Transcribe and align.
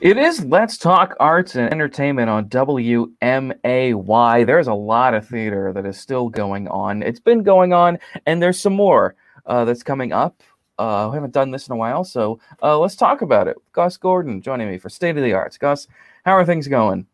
It 0.00 0.16
is 0.16 0.42
Let's 0.46 0.78
Talk 0.78 1.14
Arts 1.20 1.56
and 1.56 1.70
Entertainment 1.70 2.30
on 2.30 2.46
WMAY. 2.48 4.46
There's 4.46 4.66
a 4.68 4.74
lot 4.74 5.12
of 5.12 5.28
theater 5.28 5.72
that 5.74 5.84
is 5.84 5.98
still 6.00 6.30
going 6.30 6.68
on. 6.68 7.02
It's 7.02 7.20
been 7.20 7.42
going 7.42 7.74
on, 7.74 7.98
and 8.24 8.42
there's 8.42 8.58
some 8.58 8.72
more 8.72 9.14
uh, 9.44 9.66
that's 9.66 9.82
coming 9.82 10.12
up. 10.12 10.42
Uh, 10.78 11.08
we 11.10 11.16
haven't 11.16 11.34
done 11.34 11.50
this 11.50 11.68
in 11.68 11.74
a 11.74 11.76
while, 11.76 12.02
so 12.02 12.40
uh, 12.62 12.78
let's 12.78 12.96
talk 12.96 13.20
about 13.20 13.46
it. 13.46 13.58
Gus 13.72 13.98
Gordon 13.98 14.40
joining 14.40 14.70
me 14.70 14.78
for 14.78 14.88
State 14.88 15.18
of 15.18 15.22
the 15.22 15.34
Arts. 15.34 15.58
Gus, 15.58 15.86
how 16.24 16.32
are 16.32 16.46
things 16.46 16.66
going? 16.66 17.06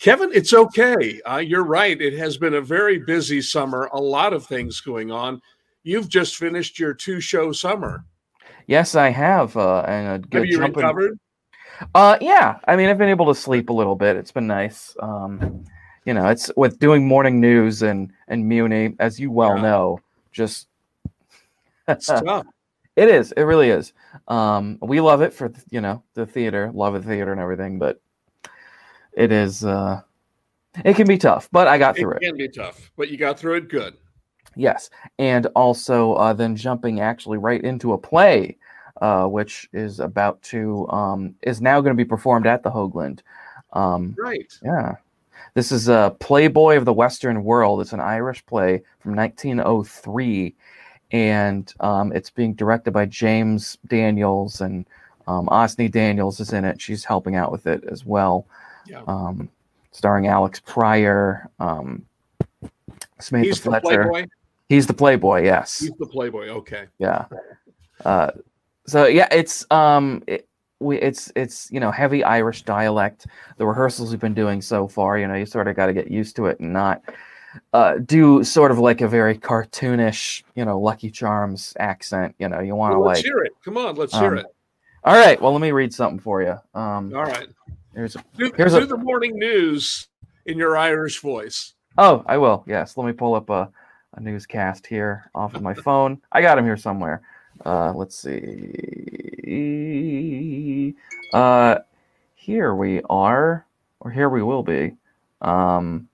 Kevin, 0.00 0.30
it's 0.34 0.52
okay. 0.52 1.20
Uh, 1.30 1.36
you're 1.36 1.64
right. 1.64 2.00
It 2.00 2.14
has 2.18 2.36
been 2.36 2.54
a 2.54 2.60
very 2.60 2.98
busy 2.98 3.40
summer, 3.40 3.88
a 3.92 4.00
lot 4.00 4.32
of 4.32 4.44
things 4.44 4.80
going 4.80 5.12
on. 5.12 5.40
You've 5.84 6.08
just 6.08 6.34
finished 6.36 6.80
your 6.80 6.92
two 6.92 7.20
show 7.20 7.52
summer. 7.52 8.04
Yes, 8.66 8.96
I 8.96 9.10
have. 9.10 9.56
Uh, 9.56 9.82
and 9.82 10.24
a 10.24 10.26
good 10.26 10.38
Have 10.38 10.46
you 10.46 10.58
jumping- 10.58 10.82
recovered? 10.82 11.18
Uh, 11.94 12.16
yeah. 12.20 12.58
I 12.66 12.76
mean, 12.76 12.88
I've 12.88 12.98
been 12.98 13.08
able 13.08 13.26
to 13.26 13.34
sleep 13.34 13.70
a 13.70 13.72
little 13.72 13.96
bit. 13.96 14.16
It's 14.16 14.32
been 14.32 14.46
nice. 14.46 14.96
Um, 15.00 15.64
you 16.04 16.14
know, 16.14 16.28
it's 16.28 16.50
with 16.56 16.78
doing 16.78 17.06
morning 17.06 17.40
news 17.40 17.82
and 17.82 18.12
and 18.28 18.46
Muni, 18.48 18.94
as 18.98 19.18
you 19.18 19.30
well 19.30 19.56
Yeah. 19.56 19.62
know, 19.62 20.00
just 20.32 20.68
It's 21.88 22.06
tough. 22.06 22.46
it 22.96 23.08
is. 23.08 23.32
It 23.32 23.42
really 23.42 23.70
is. 23.70 23.92
Um, 24.28 24.78
we 24.80 25.00
love 25.00 25.20
it 25.22 25.32
for 25.34 25.52
you 25.70 25.80
know 25.80 26.02
the 26.14 26.26
theater, 26.26 26.70
love 26.72 26.94
the 26.94 27.02
theater 27.02 27.32
and 27.32 27.40
everything, 27.40 27.78
but 27.78 28.00
it 29.12 29.32
is. 29.32 29.64
Uh, 29.64 30.02
it 30.84 30.94
can 30.94 31.08
be 31.08 31.18
tough, 31.18 31.48
but 31.52 31.66
I 31.66 31.78
got 31.78 31.96
It 31.96 32.00
through 32.00 32.12
it. 32.12 32.22
can 32.22 32.36
be 32.36 32.48
tough, 32.48 32.90
but 32.96 33.08
you 33.10 33.16
got 33.16 33.38
through 33.38 33.54
it 33.56 33.68
good. 33.68 33.94
Yes, 34.54 34.88
and 35.18 35.46
also 35.56 36.14
uh, 36.14 36.32
then 36.32 36.54
jumping 36.56 37.00
actually 37.00 37.38
right 37.38 37.62
into 37.62 37.92
a 37.94 37.98
play, 37.98 38.56
uh, 39.00 39.26
which 39.26 39.68
is 39.72 40.00
about 40.00 40.40
to 40.42 40.88
um, 40.90 41.34
is 41.42 41.60
now 41.60 41.80
going 41.80 41.96
to 41.96 42.02
be 42.02 42.08
performed 42.08 42.46
at 42.46 42.62
the 42.62 42.70
Hoogland. 42.70 43.20
Um, 43.72 44.14
Right. 44.18 44.52
yeah, 44.62 44.96
this 45.54 45.70
is 45.72 45.88
a 45.88 46.16
Playboy 46.20 46.76
of 46.76 46.84
the 46.84 46.92
Western 46.92 47.44
World. 47.44 47.80
It's 47.80 47.92
an 47.92 48.00
Irish 48.00 48.44
play 48.46 48.82
from 49.00 49.14
1903, 49.16 50.54
and 51.12 51.72
um, 51.80 52.12
it's 52.12 52.30
being 52.30 52.54
directed 52.54 52.92
by 52.92 53.06
James 53.06 53.78
Daniels, 53.86 54.60
and 54.60 54.86
um, 55.26 55.48
Osney 55.48 55.88
Daniels 55.88 56.40
is 56.40 56.52
in 56.52 56.64
it. 56.64 56.80
She's 56.80 57.04
helping 57.04 57.34
out 57.36 57.52
with 57.52 57.66
it 57.66 57.84
as 57.90 58.04
well. 58.04 58.46
Yeah. 58.86 59.02
Um, 59.06 59.48
starring 59.90 60.26
Alex 60.26 60.60
Pryor, 60.64 61.48
um, 61.58 62.04
Samantha 63.18 63.48
He's 63.48 63.60
the 63.60 63.70
Fletcher. 63.70 64.08
playboy. 64.10 64.26
He's 64.68 64.86
the 64.86 64.94
Playboy, 64.94 65.44
yes. 65.44 65.78
He's 65.78 65.92
the 65.98 66.06
playboy. 66.06 66.48
Okay. 66.48 66.86
Yeah. 66.98 67.26
Uh, 68.04 68.30
so 68.86 69.06
yeah, 69.06 69.28
it's 69.30 69.64
um, 69.70 70.22
it, 70.26 70.48
we 70.80 70.98
it's 70.98 71.32
it's 71.36 71.70
you 71.70 71.80
know 71.80 71.90
heavy 71.90 72.22
Irish 72.24 72.62
dialect. 72.62 73.26
The 73.58 73.66
rehearsals 73.66 74.10
we've 74.10 74.20
been 74.20 74.34
doing 74.34 74.60
so 74.62 74.86
far, 74.88 75.18
you 75.18 75.26
know, 75.26 75.34
you 75.34 75.46
sort 75.46 75.68
of 75.68 75.76
got 75.76 75.86
to 75.86 75.92
get 75.92 76.10
used 76.10 76.36
to 76.36 76.46
it 76.46 76.60
and 76.60 76.72
not 76.72 77.02
uh, 77.72 77.96
do 77.98 78.44
sort 78.44 78.70
of 78.70 78.78
like 78.78 79.00
a 79.00 79.08
very 79.08 79.36
cartoonish, 79.38 80.42
you 80.54 80.64
know, 80.64 80.78
Lucky 80.78 81.10
Charms 81.10 81.74
accent. 81.78 82.34
You 82.38 82.48
know, 82.48 82.60
you 82.60 82.74
want 82.74 82.92
to 82.94 82.98
Well, 82.98 83.08
like. 83.08 83.24
hear 83.24 83.38
it. 83.38 83.52
Come 83.64 83.76
on, 83.76 83.94
let's 83.96 84.12
hear 84.18 84.32
um, 84.32 84.38
it. 84.38 84.46
All 85.04 85.14
right. 85.16 85.40
Well, 85.40 85.52
let 85.52 85.60
me 85.60 85.70
read 85.70 85.94
something 85.94 86.18
for 86.18 86.42
you. 86.42 86.56
Um, 86.74 87.14
All 87.14 87.24
right. 87.24 87.46
here's 87.94 88.16
a, 88.16 88.24
Do, 88.36 88.52
here's 88.56 88.72
do 88.72 88.80
a- 88.80 88.86
the 88.86 88.96
morning 88.96 89.38
news 89.38 90.08
in 90.46 90.58
your 90.58 90.76
Irish 90.76 91.20
voice. 91.20 91.74
oh, 91.96 92.24
I 92.26 92.36
will. 92.38 92.64
Yes. 92.66 92.96
Let 92.96 93.06
me 93.06 93.12
pull 93.12 93.34
up 93.34 93.48
a, 93.48 93.70
a 94.14 94.20
newscast 94.20 94.86
here 94.86 95.30
off 95.34 95.54
of 95.54 95.62
my 95.62 95.74
phone. 95.74 96.20
I 96.32 96.42
got 96.42 96.58
him 96.58 96.64
here 96.64 96.76
somewhere. 96.76 97.22
Uh, 97.66 97.92
let's 97.92 98.14
see. 98.14 99.26
Uh, 101.32 101.78
here 102.36 102.76
we 102.76 103.02
are, 103.10 103.66
or 103.98 104.10
here 104.12 104.28
we 104.28 104.40
will 104.40 104.62
be. 104.62 104.92
Um, 105.42 106.08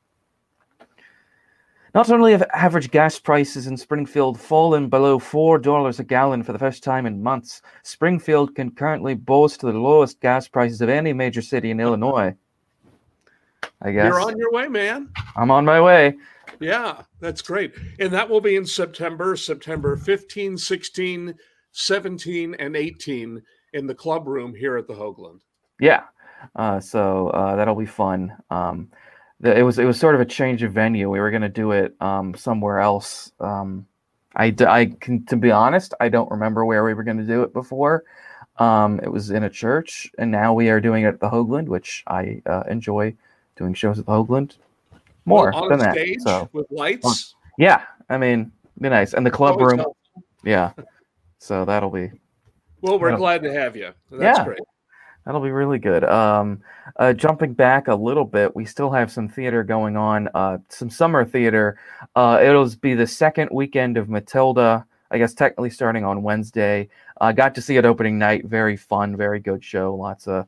not 1.94 2.10
only 2.10 2.32
have 2.32 2.42
average 2.54 2.90
gas 2.90 3.18
prices 3.18 3.66
in 3.66 3.76
Springfield 3.76 4.40
fallen 4.40 4.88
below 4.88 5.18
$4 5.18 5.98
a 5.98 6.04
gallon 6.04 6.42
for 6.42 6.54
the 6.54 6.58
first 6.58 6.82
time 6.82 7.04
in 7.04 7.22
months, 7.22 7.60
Springfield 7.82 8.54
can 8.54 8.70
currently 8.70 9.14
boast 9.14 9.60
the 9.60 9.74
lowest 9.74 10.20
gas 10.20 10.48
prices 10.48 10.80
of 10.80 10.88
any 10.88 11.12
major 11.12 11.42
city 11.42 11.70
in 11.70 11.80
Illinois. 11.80 12.34
I 13.82 13.92
guess 13.92 14.06
You're 14.06 14.22
on 14.22 14.38
your 14.38 14.52
way, 14.52 14.68
man. 14.68 15.10
I'm 15.36 15.50
on 15.50 15.66
my 15.66 15.82
way. 15.82 16.16
Yeah, 16.62 17.02
that's 17.20 17.42
great. 17.42 17.74
And 17.98 18.12
that 18.12 18.28
will 18.28 18.40
be 18.40 18.56
in 18.56 18.66
September, 18.66 19.36
September 19.36 19.96
15, 19.96 20.56
16, 20.56 21.34
17, 21.72 22.54
and 22.54 22.76
18 22.76 23.42
in 23.72 23.86
the 23.86 23.94
club 23.94 24.26
room 24.26 24.54
here 24.54 24.76
at 24.76 24.86
the 24.86 24.94
Hoogland. 24.94 25.40
Yeah. 25.80 26.04
Uh, 26.56 26.80
so 26.80 27.28
uh, 27.28 27.56
that'll 27.56 27.74
be 27.74 27.86
fun. 27.86 28.36
Um, 28.50 28.90
the, 29.40 29.56
it 29.56 29.62
was 29.62 29.78
it 29.78 29.84
was 29.84 29.98
sort 29.98 30.14
of 30.14 30.20
a 30.20 30.24
change 30.24 30.62
of 30.62 30.72
venue. 30.72 31.10
We 31.10 31.20
were 31.20 31.30
going 31.30 31.42
to 31.42 31.48
do 31.48 31.72
it 31.72 31.94
um, 32.00 32.34
somewhere 32.34 32.80
else. 32.80 33.32
Um, 33.40 33.86
I, 34.34 34.54
I 34.66 34.86
can 35.00 35.24
to 35.26 35.36
be 35.36 35.50
honest, 35.50 35.94
I 36.00 36.08
don't 36.08 36.30
remember 36.30 36.64
where 36.64 36.84
we 36.84 36.94
were 36.94 37.02
going 37.02 37.18
to 37.18 37.26
do 37.26 37.42
it 37.42 37.52
before. 37.52 38.04
Um, 38.58 39.00
it 39.02 39.08
was 39.08 39.30
in 39.30 39.44
a 39.44 39.50
church, 39.50 40.10
and 40.18 40.30
now 40.30 40.52
we 40.52 40.68
are 40.68 40.80
doing 40.80 41.04
it 41.04 41.08
at 41.08 41.20
the 41.20 41.30
Hoogland, 41.30 41.66
which 41.66 42.04
I 42.06 42.42
uh, 42.46 42.64
enjoy 42.68 43.14
doing 43.56 43.74
shows 43.74 43.98
at 43.98 44.06
the 44.06 44.12
Hoogland 44.12 44.56
more 45.24 45.50
Well, 45.52 45.64
on 45.64 45.70
than 45.70 45.80
a 45.80 45.94
that. 45.94 46.20
So 46.20 46.48
with 46.52 46.66
lights. 46.70 47.34
yeah, 47.58 47.82
I 48.08 48.18
mean, 48.18 48.52
be 48.80 48.88
nice, 48.88 49.14
and 49.14 49.24
the 49.24 49.30
club 49.30 49.52
Always 49.52 49.66
room, 49.68 49.78
helps. 49.80 49.98
yeah. 50.44 50.72
So 51.38 51.64
that'll 51.64 51.90
be 51.90 52.10
Well, 52.80 52.98
we're 52.98 53.16
glad 53.16 53.42
to 53.42 53.52
have 53.52 53.76
you. 53.76 53.90
That's 54.10 54.38
Yeah. 54.38 54.44
great. 54.44 54.60
That'll 55.24 55.40
be 55.40 55.52
really 55.52 55.78
good. 55.78 56.02
Um, 56.04 56.60
uh, 56.96 57.12
jumping 57.12 57.52
back 57.52 57.86
a 57.86 57.94
little 57.94 58.24
bit, 58.24 58.56
we 58.56 58.64
still 58.64 58.90
have 58.90 59.10
some 59.10 59.28
theater 59.28 59.62
going 59.62 59.96
on, 59.96 60.28
uh, 60.34 60.58
some 60.68 60.90
summer 60.90 61.24
theater. 61.24 61.78
Uh, 62.16 62.40
it'll 62.42 62.68
be 62.80 62.94
the 62.94 63.06
second 63.06 63.50
weekend 63.52 63.96
of 63.96 64.08
Matilda, 64.08 64.84
I 65.12 65.18
guess 65.18 65.32
technically 65.32 65.70
starting 65.70 66.04
on 66.04 66.24
Wednesday. 66.24 66.88
I 67.20 67.32
got 67.32 67.54
to 67.54 67.62
see 67.62 67.76
it 67.76 67.84
opening 67.84 68.18
night. 68.18 68.46
Very 68.46 68.76
fun, 68.76 69.16
very 69.16 69.38
good 69.38 69.62
show. 69.62 69.94
Lots 69.94 70.26
of, 70.26 70.46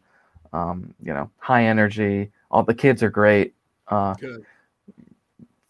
um, 0.53 0.93
you 1.01 1.15
know, 1.15 1.31
high 1.39 1.67
energy. 1.67 2.33
All 2.51 2.65
the 2.65 2.75
kids 2.75 3.01
are 3.05 3.11
great. 3.11 3.55
Uh, 3.87 4.15
Good. 4.15 4.45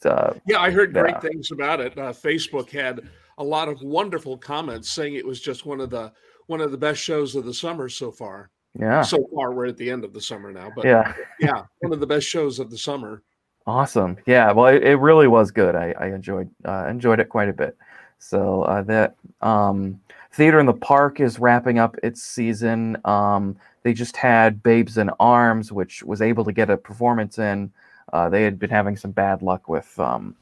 Uh, 0.06 0.34
Yeah, 0.47 0.60
I 0.60 0.70
heard 0.70 0.92
great 0.92 1.20
things 1.20 1.50
about 1.50 1.81
it. 1.81 1.97
Uh, 1.98 2.12
Facebook 2.12 2.70
had 2.70 3.09
a 3.38 3.44
lot 3.44 3.69
of 3.69 3.82
wonderful 3.82 4.37
comments 4.37 4.91
saying 4.91 5.15
it 5.15 5.26
was 5.26 5.41
just 5.41 5.66
one 5.66 5.81
of 5.81 5.91
the 5.91 6.12
one 6.47 6.60
of 6.60 6.70
the 6.70 6.78
best 6.78 7.00
shows 7.00 7.34
of 7.34 7.44
the 7.44 7.54
summer 7.54 7.88
so 7.88 8.10
far. 8.10 8.50
yeah, 8.78 9.03
So 9.03 9.26
far, 9.34 9.53
we're 9.53 9.66
at 9.66 9.78
the 9.78 9.91
end 9.91 10.04
of 10.04 10.12
the 10.12 10.20
summer 10.20 10.53
now, 10.53 10.70
but 10.75 10.84
yeah. 10.84 11.15
yeah, 11.41 11.65
one 11.78 11.92
of 11.92 12.00
the 12.00 12.06
best 12.06 12.26
shows 12.26 12.59
of 12.59 12.70
the 12.70 12.76
summer. 12.76 13.22
Awesome. 13.66 14.19
Yeah. 14.26 14.53
Well, 14.53 14.66
it, 14.66 14.82
it 14.82 14.97
really 14.97 15.26
was 15.26 15.50
good. 15.50 15.75
I, 15.75 15.94
I 15.98 16.09
enjoyed 16.09 16.50
uh, 16.65 16.86
enjoyed 16.88 17.21
it 17.21 17.28
quite 17.28 17.48
a 17.48 17.53
bit. 17.53 17.76
So 18.19 18.62
uh, 18.62 18.82
that 18.82 19.16
um, 19.41 20.00
theater 20.32 20.60
in 20.60 20.66
the 20.66 20.75
park 20.75 21.21
is 21.21 21.38
wrapping 21.38 21.78
up 21.78 21.97
its 22.03 22.22
season. 22.22 22.98
Um, 23.04 23.56
they 23.82 23.92
just 23.92 24.16
had 24.16 24.62
Babes 24.62 24.98
in 24.98 25.10
Arms, 25.21 25.72
which 25.72 26.03
was 26.03 26.21
able 26.22 26.44
to 26.44 26.53
get 26.53 26.71
a 26.71 26.76
performance 26.76 27.38
in. 27.38 27.72
Uh, 28.14 28.28
they 28.28 28.44
had 28.44 28.60
been 28.60 28.70
having 28.70 28.97
some 28.97 29.10
bad 29.10 29.42
luck 29.42 29.69
with 29.69 29.98
um, 29.98 30.36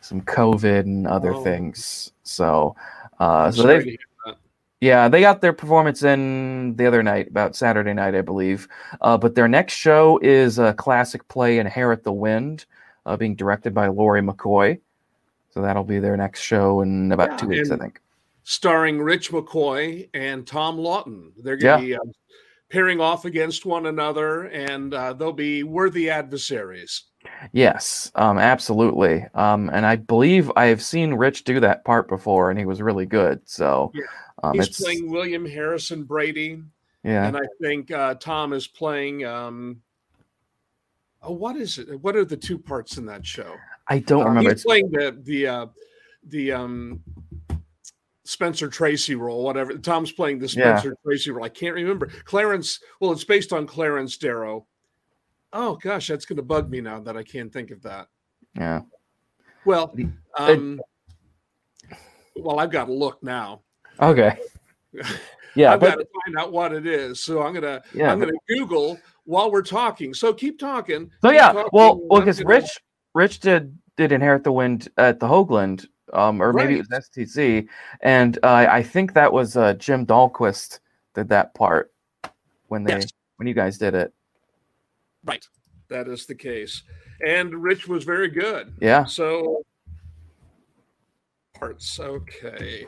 some 0.00 0.20
COVID 0.22 0.80
and 0.82 1.06
other 1.08 1.34
Oh. 1.34 1.42
things. 1.42 2.12
So 2.22 2.76
uh, 3.18 3.50
so 3.50 3.64
they 3.64 3.78
to 3.78 3.84
hear 3.84 3.98
that. 4.26 4.36
yeah, 4.80 5.08
they 5.08 5.20
got 5.20 5.40
their 5.40 5.52
performance 5.52 6.04
in 6.04 6.76
the 6.76 6.86
other 6.86 7.02
night, 7.02 7.26
about 7.28 7.56
Saturday 7.56 7.92
night, 7.92 8.14
I 8.14 8.20
believe. 8.20 8.68
Uh, 9.00 9.18
but 9.18 9.34
their 9.34 9.48
next 9.48 9.74
show 9.74 10.18
is 10.22 10.60
a 10.60 10.74
classic 10.74 11.26
play, 11.26 11.58
Inherit 11.58 12.04
the 12.04 12.12
Wind, 12.12 12.66
uh, 13.04 13.16
being 13.16 13.34
directed 13.34 13.74
by 13.74 13.88
Laurie 13.88 14.22
McCoy. 14.22 14.78
So 15.50 15.60
that'll 15.60 15.84
be 15.84 15.98
their 15.98 16.16
next 16.16 16.40
show 16.40 16.82
in 16.82 17.10
about 17.10 17.30
Yeah, 17.30 17.36
two 17.36 17.48
weeks, 17.48 17.70
I 17.72 17.78
think. 17.78 18.00
starring 18.44 19.00
Rich 19.02 19.32
McCoy 19.32 20.08
and 20.14 20.46
Tom 20.46 20.78
Lawton. 20.78 21.32
They're 21.42 21.56
going 21.56 21.80
to 21.80 21.84
Yeah. 21.84 21.86
be 21.86 21.94
uh, 21.96 22.12
pairing 22.72 23.00
off 23.00 23.26
against 23.26 23.66
one 23.66 23.84
another, 23.86 24.44
and 24.44 24.94
uh, 24.94 25.12
they'll 25.12 25.30
be 25.32 25.62
worthy 25.62 26.08
adversaries. 26.08 27.04
Yes, 27.52 28.10
um, 28.14 28.38
absolutely. 28.38 29.26
Um, 29.34 29.70
and 29.72 29.84
I 29.84 29.96
believe 29.96 30.50
I 30.56 30.66
have 30.66 30.82
seen 30.82 31.12
Rich 31.14 31.44
do 31.44 31.60
that 31.60 31.84
part 31.84 32.08
before, 32.08 32.50
and 32.50 32.58
he 32.58 32.64
was 32.64 32.80
really 32.80 33.06
good. 33.06 33.40
So 33.44 33.92
Yeah. 33.94 34.02
um, 34.42 34.54
He's 34.54 34.68
it's 34.68 34.80
playing 34.80 35.10
William 35.10 35.44
Harrison 35.44 36.04
Brady, 36.04 36.62
yeah, 37.04 37.28
and 37.28 37.36
I 37.36 37.46
think 37.60 37.90
uh, 37.90 38.14
Tom 38.14 38.52
is 38.54 38.66
playing. 38.66 39.24
Um, 39.24 39.82
oh, 41.22 41.32
what 41.32 41.56
is 41.56 41.78
it? 41.78 42.00
What 42.00 42.16
are 42.16 42.24
the 42.24 42.36
two 42.36 42.58
parts 42.58 42.96
in 42.96 43.04
that 43.06 43.24
show? 43.26 43.54
I 43.86 43.98
don't 43.98 44.22
Uh, 44.22 44.28
remember. 44.30 44.50
He's 44.50 44.64
playing 44.64 44.90
the 44.90 45.16
the 45.22 45.46
uh, 45.46 45.66
the 46.28 46.52
um, 46.52 47.02
Spencer 48.32 48.68
Tracy 48.68 49.14
role, 49.14 49.44
whatever. 49.44 49.76
Tom's 49.76 50.10
playing 50.10 50.38
the 50.38 50.46
Yeah. 50.46 50.78
Spencer 50.78 50.96
Tracy 51.04 51.30
role. 51.30 51.44
I 51.44 51.48
can't 51.50 51.74
remember. 51.74 52.06
Clarence. 52.24 52.80
Well, 53.00 53.12
it's 53.12 53.24
based 53.24 53.52
on 53.52 53.66
Clarence 53.66 54.16
Darrow. 54.16 54.66
Oh 55.52 55.76
gosh, 55.76 56.08
that's 56.08 56.24
going 56.24 56.38
to 56.38 56.42
bug 56.42 56.70
me 56.70 56.80
now 56.80 56.98
that 57.00 57.16
I 57.16 57.22
can't 57.22 57.52
think 57.52 57.70
of 57.70 57.82
that. 57.82 58.08
yeah, 58.56 58.80
Well, 59.66 59.94
um, 60.38 60.80
well, 62.36 62.58
I've 62.58 62.70
got 62.70 62.86
to 62.86 62.92
look 62.94 63.22
now. 63.22 63.60
okay, 64.00 64.38
Yeah, 65.54 65.74
I've 65.74 65.80
but 65.80 65.90
got 65.90 65.98
to 65.98 66.06
find 66.24 66.38
out 66.38 66.52
what 66.52 66.72
it 66.72 66.86
is. 66.86 67.22
So 67.22 67.42
I'm 67.42 67.52
gonna 67.52 67.82
yeah, 67.94 68.10
I'm 68.10 68.18
gonna 68.18 68.32
Google 68.48 68.98
while 69.24 69.50
we're 69.52 69.60
talking. 69.62 70.14
So 70.14 70.32
keep 70.32 70.58
talking. 70.58 71.10
so 71.20 71.28
Keep 71.28 71.34
yeah, 71.38 71.52
talking. 71.52 71.68
well, 71.74 72.00
well, 72.08 72.20
because 72.20 72.42
Rich 72.42 72.78
Rich 73.14 73.40
did 73.40 73.76
did 73.98 74.10
inherit 74.12 74.44
the 74.44 74.52
wind 74.52 74.88
at 74.96 75.20
the 75.20 75.26
Hoogland, 75.28 75.84
um, 76.12 76.42
or 76.42 76.52
maybe 76.52 76.74
it 76.78 76.86
was 76.90 77.08
STC, 77.08 77.66
and 78.00 78.38
uh, 78.42 78.66
I 78.68 78.82
think 78.82 79.14
that 79.14 79.32
was 79.32 79.56
uh, 79.56 79.74
Jim 79.74 80.06
Dahlquist 80.06 80.80
did 81.14 81.28
that 81.28 81.54
part 81.54 81.92
when 82.68 82.84
they 82.84 82.94
Yes. 82.94 83.06
when 83.36 83.46
you 83.46 83.54
guys 83.54 83.78
did 83.78 83.94
it. 83.94 84.12
Right. 85.24 85.46
That 85.88 86.08
is 86.08 86.26
the 86.26 86.34
case. 86.34 86.82
And 87.26 87.54
Rich 87.62 87.86
was 87.86 88.04
very 88.04 88.28
good. 88.28 88.74
Yeah, 88.80 89.04
So 89.04 89.62
parts. 91.54 92.00
Okay. 92.00 92.86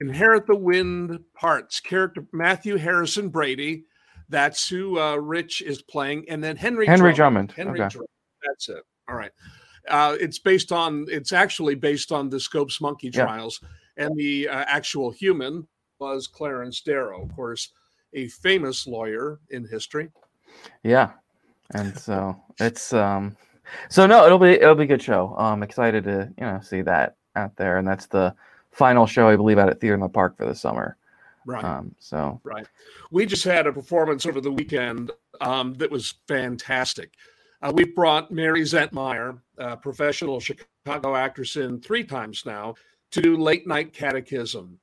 Inherit 0.00 0.46
the 0.46 0.54
Wind 0.54 1.18
parts. 1.34 1.80
Character 1.80 2.26
Matthew 2.32 2.76
Harrison 2.76 3.30
Brady. 3.30 3.84
That's 4.28 4.68
who 4.68 4.98
uh, 5.00 5.16
Rich 5.16 5.62
is 5.62 5.82
playing. 5.82 6.26
And 6.28 6.42
then 6.42 6.56
Henry 6.56 6.86
Henry 6.86 7.12
Drummond. 7.12 7.48
Drummond. 7.48 7.52
Henry 7.52 7.80
okay. 7.80 7.88
Drummond. 7.92 8.08
That's 8.46 8.68
it. 8.68 8.84
All 9.08 9.16
right. 9.16 9.32
Uh, 9.88 10.16
it's 10.20 10.38
based 10.38 10.72
on, 10.72 11.06
it's 11.10 11.32
actually 11.32 11.74
based 11.74 12.12
on 12.12 12.28
the 12.30 12.40
Scopes 12.40 12.80
Monkey 12.80 13.10
Yeah. 13.12 13.24
trials. 13.24 13.60
And 13.96 14.16
the 14.16 14.48
uh, 14.48 14.64
actual 14.66 15.10
human 15.10 15.66
was 16.00 16.26
Clarence 16.26 16.80
Darrow, 16.80 17.22
of 17.22 17.34
course, 17.34 17.70
a 18.12 18.28
famous 18.28 18.86
lawyer 18.86 19.38
in 19.50 19.66
history. 19.66 20.10
Yeah, 20.82 21.12
and 21.74 21.96
so 21.96 22.36
it's 22.58 22.92
um, 22.92 23.36
so 23.88 24.06
no, 24.06 24.26
it'll 24.26 24.38
be 24.38 24.50
it'll 24.50 24.74
be 24.74 24.84
a 24.84 24.88
good 24.88 25.02
show. 25.02 25.34
I'm 25.36 25.62
excited 25.62 26.04
to 26.04 26.32
you 26.38 26.44
know 26.44 26.60
see 26.62 26.82
that 26.82 27.16
out 27.36 27.56
there, 27.56 27.78
and 27.78 27.86
that's 27.86 28.06
the 28.06 28.34
final 28.70 29.06
show 29.06 29.28
I 29.28 29.36
believe 29.36 29.58
out 29.58 29.68
at 29.68 29.80
Theater 29.80 29.94
in 29.94 30.00
the 30.00 30.08
Park 30.08 30.36
for 30.36 30.46
the 30.46 30.54
summer. 30.54 30.96
Right. 31.46 31.64
Um, 31.64 31.94
so 31.98 32.40
right, 32.44 32.66
we 33.10 33.26
just 33.26 33.44
had 33.44 33.66
a 33.66 33.72
performance 33.72 34.26
over 34.26 34.40
the 34.40 34.52
weekend 34.52 35.12
um, 35.40 35.74
that 35.74 35.90
was 35.90 36.14
fantastic. 36.26 37.12
Uh, 37.64 37.72
we 37.74 37.84
brought 37.84 38.30
Mary 38.30 38.60
Zentmeyer, 38.60 39.38
a 39.56 39.74
professional 39.74 40.38
Chicago 40.38 41.16
actress, 41.16 41.56
in 41.56 41.80
three 41.80 42.04
times 42.04 42.42
now 42.44 42.74
to 43.10 43.22
do 43.22 43.38
late 43.38 43.66
night 43.66 43.94
catechism. 43.94 44.78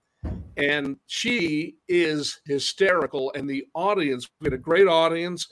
And 0.57 0.97
she 1.05 1.75
is 1.87 2.41
hysterical, 2.45 3.31
and 3.35 3.47
the 3.47 3.67
audience, 3.75 4.27
we 4.39 4.45
had 4.45 4.53
a 4.53 4.57
great 4.57 4.87
audience. 4.87 5.47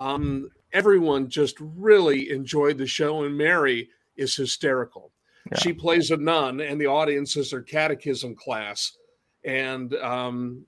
Um, 0.00 0.48
everyone 0.72 1.28
just 1.28 1.54
really 1.60 2.30
enjoyed 2.30 2.78
the 2.78 2.86
show, 2.86 3.22
and 3.22 3.38
Mary 3.38 3.88
is 4.16 4.34
hysterical. 4.34 5.12
Yeah. 5.52 5.58
She 5.58 5.72
plays 5.72 6.10
a 6.10 6.16
nun, 6.16 6.60
and 6.60 6.80
the 6.80 6.86
audience 6.86 7.36
is 7.36 7.52
her 7.52 7.62
catechism 7.62 8.34
class. 8.34 8.96
And 9.44 9.94
um, 9.94 10.66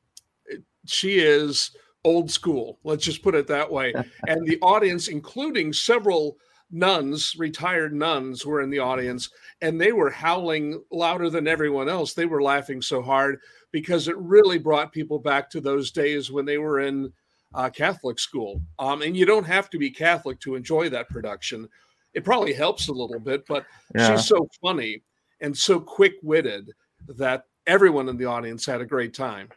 she 0.86 1.18
is 1.18 1.72
old 2.04 2.30
school. 2.30 2.78
Let's 2.84 3.04
just 3.04 3.22
put 3.22 3.34
it 3.34 3.46
that 3.48 3.70
way. 3.70 3.92
and 4.28 4.46
the 4.46 4.58
audience, 4.60 5.08
including 5.08 5.72
several 5.72 6.36
nuns, 6.70 7.34
retired 7.38 7.94
nuns, 7.94 8.44
were 8.44 8.60
in 8.60 8.70
the 8.70 8.78
audience, 8.78 9.30
and 9.60 9.80
they 9.80 9.92
were 9.92 10.10
howling 10.10 10.82
louder 10.90 11.30
than 11.30 11.46
everyone 11.46 11.88
else. 11.88 12.14
They 12.14 12.26
were 12.26 12.42
laughing 12.42 12.82
so 12.82 13.02
hard 13.02 13.38
because 13.72 14.08
it 14.08 14.16
really 14.18 14.58
brought 14.58 14.92
people 14.92 15.18
back 15.18 15.50
to 15.50 15.60
those 15.60 15.90
days 15.90 16.30
when 16.30 16.44
they 16.44 16.58
were 16.58 16.80
in 16.80 17.12
uh, 17.54 17.70
Catholic 17.70 18.18
school. 18.18 18.60
Um, 18.78 19.02
and 19.02 19.16
you 19.16 19.26
don't 19.26 19.46
have 19.46 19.70
to 19.70 19.78
be 19.78 19.90
Catholic 19.90 20.40
to 20.40 20.54
enjoy 20.54 20.88
that 20.90 21.08
production. 21.08 21.68
It 22.12 22.24
probably 22.24 22.52
helps 22.52 22.88
a 22.88 22.92
little 22.92 23.20
bit, 23.20 23.44
but 23.46 23.64
yeah, 23.94 24.14
she's 24.14 24.26
so 24.26 24.48
funny 24.62 25.02
and 25.40 25.56
so 25.56 25.80
quick 25.80 26.14
witted 26.22 26.70
that 27.08 27.44
everyone 27.66 28.08
in 28.08 28.16
the 28.16 28.24
audience 28.24 28.66
had 28.66 28.80
a 28.80 28.86
great 28.86 29.14
time. 29.14 29.48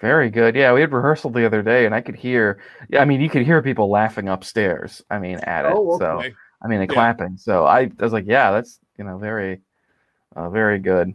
Very 0.00 0.28
good. 0.30 0.54
Yeah, 0.54 0.72
we 0.72 0.80
had 0.80 0.92
rehearsal 0.92 1.30
the 1.30 1.46
other 1.46 1.62
day, 1.62 1.86
and 1.86 1.94
I 1.94 2.00
could 2.00 2.16
hear. 2.16 2.60
Yeah, 2.90 3.00
I 3.00 3.04
mean, 3.04 3.20
you 3.20 3.30
could 3.30 3.42
hear 3.46 3.62
people 3.62 3.88
laughing 3.90 4.28
upstairs. 4.28 5.02
I 5.10 5.18
mean, 5.18 5.38
at 5.38 5.64
it. 5.64 5.72
Oh, 5.74 5.98
So. 5.98 6.22
I 6.62 6.66
mean, 6.66 6.80
and 6.80 6.88
Yeah. 6.90 6.94
clapping. 6.94 7.36
So 7.36 7.66
I, 7.66 7.80
I 7.80 7.90
was 8.00 8.12
like, 8.14 8.24
yeah, 8.26 8.50
that's 8.50 8.80
you 8.98 9.04
know 9.04 9.18
very, 9.18 9.60
uh, 10.34 10.48
very 10.48 10.78
good. 10.78 11.08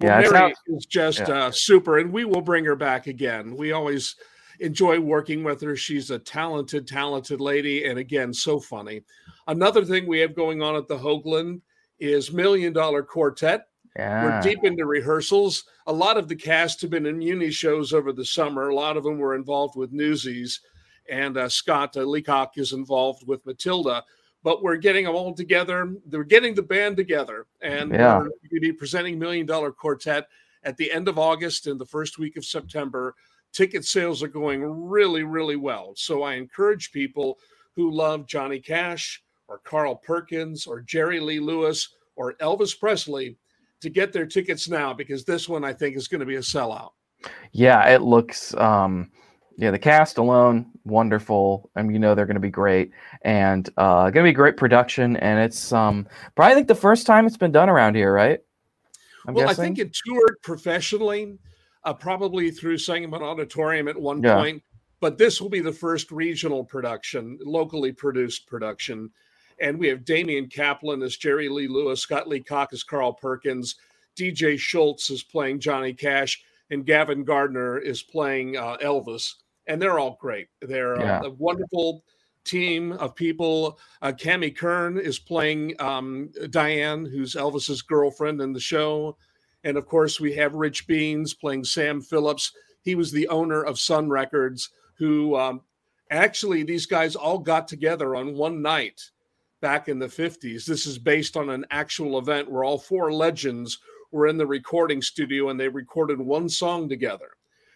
Well, 0.00 0.10
Yeah, 0.10 0.18
it 0.18 0.22
Mary 0.22 0.54
sounds- 0.54 0.58
is 0.66 0.86
just 0.86 1.20
yeah. 1.20 1.46
uh, 1.46 1.50
super, 1.52 1.98
and 1.98 2.12
we 2.12 2.24
will 2.24 2.40
bring 2.40 2.64
her 2.64 2.74
back 2.74 3.06
again. 3.06 3.56
We 3.56 3.70
always 3.70 4.16
enjoy 4.58 4.98
working 4.98 5.44
with 5.44 5.60
her. 5.60 5.76
She's 5.76 6.10
a 6.10 6.18
talented, 6.18 6.88
talented 6.88 7.40
lady, 7.40 7.84
and 7.84 7.96
again, 7.98 8.32
so 8.34 8.58
funny. 8.58 9.02
Another 9.46 9.84
thing 9.84 10.06
we 10.06 10.18
have 10.18 10.34
going 10.34 10.62
on 10.62 10.74
at 10.74 10.88
the 10.88 10.98
Hoogland 10.98 11.60
is 12.00 12.32
Million 12.32 12.72
Dollar 12.72 13.04
Quartet. 13.04 13.67
Yeah. 13.98 14.24
We're 14.24 14.40
deep 14.42 14.62
into 14.62 14.86
rehearsals. 14.86 15.64
A 15.88 15.92
lot 15.92 16.16
of 16.16 16.28
the 16.28 16.36
cast 16.36 16.80
have 16.82 16.90
been 16.90 17.06
in 17.06 17.20
uni 17.20 17.50
shows 17.50 17.92
over 17.92 18.12
the 18.12 18.24
summer. 18.24 18.68
A 18.68 18.74
lot 18.74 18.96
of 18.96 19.02
them 19.02 19.18
were 19.18 19.34
involved 19.34 19.74
with 19.76 19.90
Newsies, 19.92 20.60
and 21.10 21.36
uh, 21.36 21.48
Scott 21.48 21.96
uh, 21.96 22.02
Leacock 22.02 22.58
is 22.58 22.72
involved 22.72 23.26
with 23.26 23.44
Matilda. 23.44 24.04
But 24.44 24.62
we're 24.62 24.76
getting 24.76 25.04
them 25.04 25.16
all 25.16 25.34
together. 25.34 25.96
They're 26.06 26.22
getting 26.22 26.54
the 26.54 26.62
band 26.62 26.96
together, 26.96 27.46
and 27.60 27.90
Yeah. 27.90 28.18
we're 28.18 28.24
going 28.24 28.32
to 28.52 28.60
be 28.60 28.72
presenting 28.72 29.18
Million 29.18 29.46
Dollar 29.46 29.72
Quartet 29.72 30.28
at 30.62 30.76
the 30.76 30.92
end 30.92 31.08
of 31.08 31.18
August 31.18 31.66
and 31.66 31.78
the 31.78 31.84
first 31.86 32.18
week 32.20 32.36
of 32.36 32.44
September. 32.44 33.16
Ticket 33.52 33.84
sales 33.84 34.22
are 34.22 34.28
going 34.28 34.62
really, 34.62 35.24
really 35.24 35.56
well. 35.56 35.92
So 35.96 36.22
I 36.22 36.34
encourage 36.34 36.92
people 36.92 37.38
who 37.74 37.90
love 37.90 38.28
Johnny 38.28 38.60
Cash 38.60 39.22
or 39.48 39.58
Carl 39.58 39.96
Perkins 39.96 40.66
or 40.68 40.82
Jerry 40.82 41.18
Lee 41.18 41.40
Lewis 41.40 41.88
or 42.14 42.34
Elvis 42.34 42.78
Presley 42.78 43.36
to 43.80 43.90
get 43.90 44.12
their 44.12 44.26
tickets 44.26 44.68
now 44.68 44.92
because 44.92 45.24
this 45.24 45.48
one 45.48 45.64
I 45.64 45.72
think 45.72 45.96
is 45.96 46.08
going 46.08 46.20
to 46.20 46.26
be 46.26 46.36
a 46.36 46.40
sellout. 46.40 46.90
Yeah, 47.52 47.88
it 47.88 48.02
looks 48.02 48.54
um 48.54 49.10
yeah, 49.56 49.72
the 49.72 49.78
cast 49.78 50.18
alone 50.18 50.66
wonderful. 50.84 51.70
I 51.74 51.82
mean, 51.82 51.92
you 51.92 51.98
know 51.98 52.14
they're 52.14 52.26
going 52.26 52.34
to 52.34 52.40
be 52.40 52.50
great 52.50 52.92
and 53.22 53.68
uh 53.76 54.04
going 54.10 54.24
to 54.24 54.30
be 54.30 54.32
great 54.32 54.56
production 54.56 55.16
and 55.16 55.40
it's 55.40 55.72
um 55.72 56.06
probably 56.34 56.52
I 56.52 56.54
think 56.54 56.68
the 56.68 56.74
first 56.74 57.06
time 57.06 57.26
it's 57.26 57.36
been 57.36 57.52
done 57.52 57.68
around 57.68 57.94
here, 57.94 58.12
right? 58.12 58.40
I'm 59.26 59.34
well, 59.34 59.46
guessing. 59.46 59.62
I 59.62 59.66
think 59.66 59.78
it 59.78 59.96
toured 60.06 60.36
professionally, 60.42 61.38
uh, 61.84 61.92
probably 61.92 62.50
through 62.50 62.78
Sangamon 62.78 63.22
Auditorium 63.22 63.88
at 63.88 64.00
one 64.00 64.22
Yeah. 64.22 64.36
point, 64.36 64.62
but 65.00 65.18
this 65.18 65.40
will 65.40 65.50
be 65.50 65.60
the 65.60 65.72
first 65.72 66.10
regional 66.10 66.64
production, 66.64 67.38
locally 67.44 67.92
produced 67.92 68.46
production. 68.46 69.10
And 69.60 69.78
we 69.78 69.88
have 69.88 70.04
Damian 70.04 70.46
Kaplan 70.48 71.02
as 71.02 71.16
Jerry 71.16 71.48
Lee 71.48 71.68
Lewis, 71.68 72.00
Scott 72.00 72.28
Leacock 72.28 72.72
as 72.72 72.82
Carl 72.82 73.12
Perkins, 73.12 73.76
DJ 74.16 74.58
Schultz 74.58 75.10
is 75.10 75.22
playing 75.22 75.60
Johnny 75.60 75.92
Cash, 75.92 76.42
and 76.70 76.84
Gavin 76.86 77.24
Gardner 77.24 77.78
is 77.78 78.02
playing 78.02 78.56
uh, 78.56 78.76
Elvis. 78.82 79.34
And 79.66 79.80
they're 79.80 79.98
all 79.98 80.16
great. 80.20 80.48
They're 80.62 80.98
Yeah. 81.00 81.20
uh, 81.20 81.26
a 81.26 81.30
wonderful 81.30 82.04
team 82.44 82.92
of 82.92 83.14
people. 83.14 83.78
Uh, 84.00 84.12
Cami 84.12 84.56
Kern 84.56 84.98
is 84.98 85.18
playing 85.18 85.80
um, 85.80 86.30
Diane, 86.50 87.04
who's 87.04 87.34
Elvis's 87.34 87.82
girlfriend 87.82 88.40
in 88.40 88.52
the 88.52 88.60
show. 88.60 89.16
And 89.64 89.76
of 89.76 89.86
course, 89.86 90.20
we 90.20 90.32
have 90.34 90.54
Rich 90.54 90.86
Beans 90.86 91.34
playing 91.34 91.64
Sam 91.64 92.00
Phillips. 92.00 92.52
He 92.82 92.94
was 92.94 93.12
the 93.12 93.28
owner 93.28 93.62
of 93.62 93.78
Sun 93.78 94.08
Records, 94.08 94.70
who 94.94 95.36
um, 95.36 95.60
actually, 96.10 96.62
these 96.62 96.86
guys 96.86 97.14
all 97.16 97.38
got 97.38 97.68
together 97.68 98.16
on 98.16 98.34
one 98.34 98.62
night 98.62 99.10
back 99.60 99.88
in 99.88 99.98
the 99.98 100.06
50s. 100.06 100.64
This 100.64 100.86
is 100.86 100.98
based 100.98 101.36
on 101.36 101.50
an 101.50 101.64
actual 101.70 102.18
event 102.18 102.50
where 102.50 102.64
all 102.64 102.78
four 102.78 103.12
legends 103.12 103.78
were 104.10 104.26
in 104.26 104.36
the 104.36 104.46
recording 104.46 105.02
studio 105.02 105.50
and 105.50 105.58
they 105.58 105.68
recorded 105.68 106.18
one 106.20 106.48
song 106.48 106.88
together. 106.88 107.30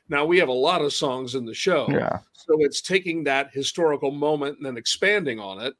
Now, 0.08 0.24
we 0.24 0.38
have 0.38 0.48
a 0.48 0.52
lot 0.52 0.82
of 0.82 0.92
songs 0.92 1.34
in 1.34 1.44
the 1.44 1.54
show. 1.54 1.86
yeah. 1.90 2.18
So 2.34 2.56
it's 2.60 2.82
taking 2.82 3.24
that 3.24 3.50
historical 3.52 4.10
moment 4.10 4.56
and 4.56 4.66
then 4.66 4.76
expanding 4.76 5.38
on 5.38 5.60
it 5.60 5.74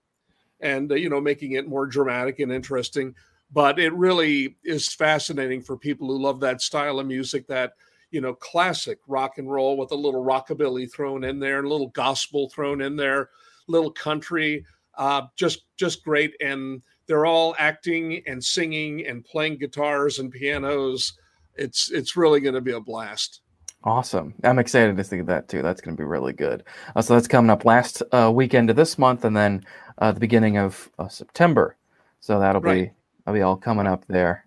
and, 0.61 0.91
uh, 0.91 0.95
you 0.95 1.11
know, 1.11 1.21
making 1.21 1.53
it 1.53 1.69
more 1.69 1.87
dramatic 1.87 2.39
and 2.39 2.53
interesting. 2.53 3.15
But 3.53 3.79
it 3.79 3.93
really 3.93 4.57
is 4.65 4.93
fascinating 4.95 5.61
for 5.61 5.77
people 5.77 6.07
who 6.09 6.23
love 6.23 6.41
that 6.41 6.63
style 6.63 7.01
of 7.01 7.07
music, 7.07 7.47
that, 7.49 7.73
you 8.11 8.21
know, 8.21 8.35
classic 8.35 8.99
rock 9.07 9.39
and 9.39 9.51
roll 9.51 9.77
with 9.77 9.91
a 9.93 9.97
little 9.97 10.25
rockabilly 10.25 10.91
thrown 10.91 11.25
in 11.25 11.39
there, 11.39 11.63
a 11.63 11.69
little 11.69 11.89
gospel 11.89 12.49
thrown 12.49 12.81
in 12.81 12.97
there, 12.97 13.29
little 13.67 13.91
country. 13.91 14.65
Uh, 14.97 15.23
just, 15.37 15.65
just 15.77 16.05
great. 16.05 16.35
And 16.41 16.83
they're 17.07 17.27
all 17.27 17.55
acting 17.59 18.23
and 18.27 18.43
singing 18.43 19.07
and 19.07 19.25
playing 19.25 19.59
guitars 19.59 20.19
and 20.19 20.31
pianos. 20.31 21.15
It's, 21.57 21.91
it's 21.91 22.17
really 22.17 22.41
going 22.41 22.55
to 22.55 22.61
be 22.61 22.73
a 22.73 22.81
blast. 22.81 23.41
Awesome. 23.85 24.33
I'm 24.45 24.61
excited 24.61 24.97
to 24.97 25.05
see 25.05 25.23
that 25.23 25.49
too. 25.49 25.61
That's 25.61 25.81
going 25.81 25.97
to 25.97 26.01
be 26.01 26.07
really 26.07 26.33
good. 26.33 26.63
Uh, 26.95 27.03
so 27.03 27.15
that's 27.15 27.27
coming 27.27 27.51
up 27.51 27.65
last 27.65 28.03
uh, 28.13 28.31
weekend 28.33 28.71
of 28.71 28.77
this 28.77 28.97
month 28.97 29.25
and 29.25 29.37
then 29.37 29.65
uh, 29.99 30.13
the 30.13 30.21
beginning 30.21 30.57
of 30.57 30.89
uh, 31.01 31.09
September. 31.09 31.77
So 32.21 32.39
that'll 32.39 32.61
be 32.61 32.69
Right. 32.69 32.93
that'll 33.25 33.39
be 33.39 33.43
all 33.43 33.57
coming 33.57 33.89
up 33.89 34.05
there. 34.07 34.47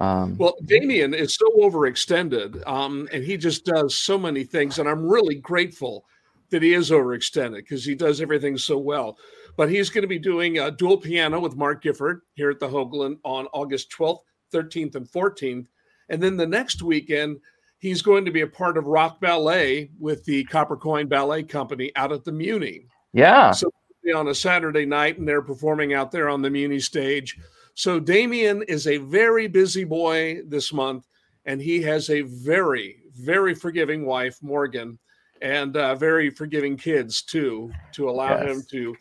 Um, 0.00 0.38
Well, 0.38 0.56
Damien 0.64 1.12
is 1.12 1.34
so 1.34 1.46
overextended, 1.58 2.66
um, 2.66 3.06
and 3.12 3.22
he 3.22 3.36
just 3.36 3.66
does 3.66 3.98
so 3.98 4.16
many 4.16 4.44
things, 4.44 4.78
and 4.78 4.88
I'm 4.88 5.06
really 5.06 5.34
grateful 5.34 6.06
that 6.50 6.62
he 6.62 6.74
is 6.74 6.90
overextended 6.90 7.56
because 7.56 7.84
he 7.84 7.94
does 7.94 8.20
everything 8.20 8.58
so 8.58 8.78
well. 8.78 9.18
But 9.56 9.70
he's 9.70 9.90
going 9.90 10.02
to 10.02 10.08
be 10.08 10.18
doing 10.18 10.58
a 10.58 10.70
dual 10.70 10.96
piano 10.96 11.40
with 11.40 11.56
Mark 11.56 11.82
Gifford 11.82 12.22
here 12.34 12.50
at 12.50 12.60
the 12.60 12.68
Hoogland 12.68 13.18
on 13.24 13.46
August 13.52 13.92
12th, 13.96 14.20
13th, 14.52 14.94
and 14.94 15.08
14th, 15.08 15.66
and 16.08 16.22
then 16.22 16.36
the 16.36 16.46
next 16.46 16.82
weekend 16.82 17.38
he's 17.78 18.02
going 18.02 18.24
to 18.24 18.30
be 18.30 18.42
a 18.42 18.46
part 18.46 18.76
of 18.76 18.86
rock 18.86 19.20
ballet 19.20 19.90
with 19.98 20.24
the 20.24 20.44
Copper 20.44 20.76
Coin 20.76 21.08
Ballet 21.08 21.42
Company 21.42 21.90
out 21.96 22.12
at 22.12 22.24
the 22.24 22.32
Muni. 22.32 22.86
Yeah. 23.12 23.50
So 23.52 23.70
on 24.14 24.28
a 24.28 24.34
Saturday 24.34 24.86
night, 24.86 25.18
and 25.18 25.28
they're 25.28 25.42
performing 25.42 25.94
out 25.94 26.10
there 26.10 26.28
on 26.28 26.42
the 26.42 26.50
Muni 26.50 26.80
stage. 26.80 27.38
So 27.74 28.00
Damien 28.00 28.62
is 28.62 28.86
a 28.86 28.96
very 28.96 29.46
busy 29.46 29.84
boy 29.84 30.40
this 30.46 30.72
month, 30.72 31.06
and 31.44 31.60
he 31.60 31.82
has 31.82 32.10
a 32.10 32.22
very, 32.22 32.96
very 33.14 33.54
forgiving 33.54 34.04
wife, 34.04 34.36
Morgan, 34.42 34.98
and 35.42 35.76
uh, 35.76 35.94
very 35.94 36.30
forgiving 36.30 36.76
kids 36.76 37.22
too, 37.22 37.72
to 37.92 38.08
allow 38.08 38.40
yes. 38.40 38.50
him 38.50 38.62
to 38.70 38.96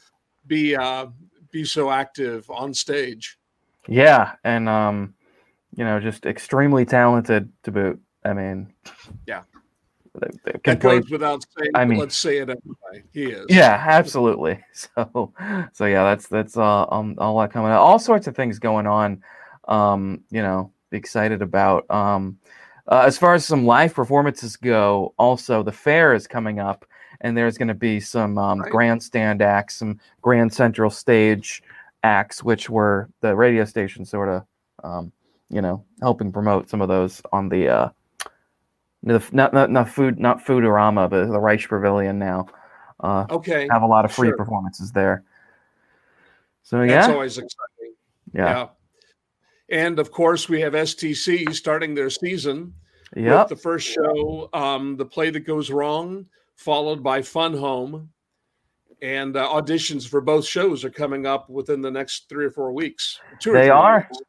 be 0.48 0.76
uh, 0.76 1.08
be 1.52 1.64
so 1.66 1.92
active 1.92 2.50
on 2.50 2.74
stage. 2.74 3.38
Yeah, 3.88 4.34
and 4.44 4.70
um, 4.70 5.14
you 5.76 5.84
know, 5.84 6.00
just 6.00 6.26
extremely 6.26 6.86
talented 6.86 7.52
to 7.64 7.72
boot. 7.72 8.02
I 8.24 8.34
mean, 8.34 8.74
yeah, 9.26 9.44
that 10.64 10.80
goes 10.80 11.10
without 11.10 11.46
saying. 11.58 11.72
I 11.76 11.86
mean, 11.86 12.00
let's 12.00 12.18
say 12.18 12.38
it 12.38 12.50
anyway. 12.50 13.04
He 13.14 13.26
is. 13.26 13.46
Yeah, 13.50 13.84
absolutely. 13.88 14.64
So, 14.74 15.34
so 15.74 15.86
yeah, 15.86 16.04
that's 16.04 16.28
that's 16.28 16.58
uh, 16.58 16.86
um, 16.90 17.16
all 17.18 17.40
that 17.40 17.52
coming 17.52 17.72
out. 17.72 17.82
All 17.82 18.00
sorts 18.00 18.28
of 18.28 18.36
things 18.36 18.60
going 18.60 18.88
on. 18.88 19.24
Um, 19.68 20.24
you 20.30 20.42
know, 20.42 20.72
excited 20.92 21.42
about. 21.42 21.90
Um, 21.90 22.38
uh, 22.90 23.04
as 23.06 23.18
far 23.18 23.36
as 23.36 23.46
some 23.46 23.66
live 23.66 23.94
performances 23.94 24.56
go, 24.56 25.14
also 25.18 25.62
the 25.62 25.72
fair 25.72 26.14
is 26.14 26.26
coming 26.26 26.60
up, 26.60 26.86
and 27.22 27.38
there's 27.38 27.58
going 27.58 27.68
to 27.68 27.76
be 27.76 28.00
some 28.00 28.38
um, 28.38 28.60
right. 28.60 28.72
grandstand 28.72 29.42
acts, 29.44 29.76
some 29.76 30.00
grand 30.22 30.52
central 30.52 30.90
stage 30.90 31.62
acts, 32.04 32.44
which 32.44 32.70
were 32.70 33.08
the 33.22 33.36
radio 33.36 33.64
station 33.64 34.04
sort 34.06 34.30
of, 34.30 34.44
um, 34.84 35.12
you 35.50 35.62
know, 35.62 35.86
helping 36.02 36.32
promote 36.32 36.68
some 36.68 36.82
of 36.82 36.88
those 36.88 37.22
on 37.32 37.48
the 37.48 37.68
uh, 37.68 37.90
not 39.04 39.54
not 39.54 39.70
not 39.70 39.88
food 39.88 40.20
not 40.20 40.44
Foodorama, 40.44 41.10
but 41.10 41.28
the 41.28 41.40
Reich 41.40 41.70
Pavilion 41.70 42.18
now. 42.18 42.48
Uh, 43.00 43.26
okay, 43.30 43.68
have 43.72 43.84
a 43.84 43.88
lot 43.88 44.04
of 44.04 44.12
free 44.12 44.30
sure. 44.30 44.38
performances 44.38 44.92
there. 44.92 45.24
So 46.64 46.82
yeah, 46.82 47.02
that's 47.02 47.14
always 47.14 47.38
exciting. 47.38 47.94
Yeah. 48.34 48.50
yeah. 48.50 48.68
And 49.72 50.00
of 50.00 50.12
course, 50.12 50.50
we 50.50 50.62
have 50.62 50.74
STC 50.74 51.54
starting 51.54 51.94
their 51.94 52.10
season. 52.10 52.74
Yeah. 53.16 53.46
The 53.46 53.56
first 53.56 53.88
show, 53.88 54.50
um, 54.54 54.98
the 54.98 55.06
play 55.06 55.30
that 55.32 55.42
goes 55.42 55.72
wrong, 55.72 56.26
followed 56.56 57.04
by 57.04 57.22
Fun 57.22 57.58
Home, 57.58 58.10
and 59.02 59.36
uh, 59.36 59.48
auditions 59.48 60.08
for 60.08 60.22
both 60.22 60.46
shows 60.46 60.84
are 60.84 60.90
coming 60.90 61.26
up 61.26 61.50
within 61.50 61.82
the 61.82 61.92
next 61.92 62.30
three 62.30 62.46
or 62.46 62.52
four 62.52 62.72
weeks. 62.72 63.20
Two 63.40 63.54
they 63.54 63.70
are. 63.70 64.08
Weeks. 64.10 64.24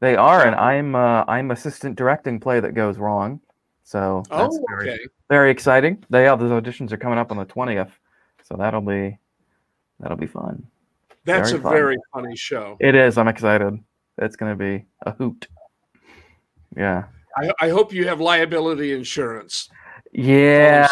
They 0.00 0.14
are, 0.16 0.46
and 0.46 0.54
I'm 0.54 0.94
uh, 0.94 1.24
I'm 1.26 1.50
assistant 1.50 1.96
directing 1.96 2.38
play 2.38 2.60
that 2.60 2.74
goes 2.74 2.98
wrong. 2.98 3.40
So 3.82 4.22
that's 4.28 4.56
oh, 4.56 4.64
very, 4.68 4.90
okay. 4.90 5.04
very 5.30 5.50
exciting. 5.50 6.04
They 6.10 6.24
yeah, 6.24 6.36
those 6.36 6.50
auditions 6.50 6.92
are 6.92 6.98
coming 6.98 7.18
up 7.18 7.30
on 7.30 7.38
the 7.38 7.46
twentieth, 7.46 7.98
so 8.42 8.56
that'll 8.56 8.82
be 8.82 9.16
that'll 10.00 10.18
be 10.18 10.26
fun. 10.26 10.66
That's 11.24 11.50
very 11.50 11.60
a 11.60 11.62
fun. 11.62 11.72
very 11.72 11.96
funny 12.12 12.36
show. 12.36 12.76
It 12.78 12.94
is. 12.94 13.16
I'm 13.16 13.28
excited. 13.28 13.78
It's 14.18 14.36
going 14.36 14.52
to 14.52 14.56
be 14.56 14.84
a 15.02 15.12
hoot. 15.12 15.48
Yeah. 16.76 17.04
I, 17.36 17.50
I 17.60 17.68
hope 17.68 17.92
you 17.92 18.06
have 18.06 18.20
liability 18.20 18.92
insurance. 18.92 19.68
Yeah. 20.12 20.88